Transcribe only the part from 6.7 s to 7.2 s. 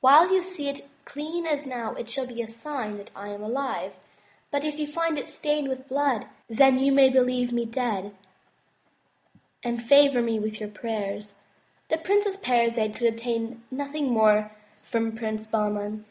you may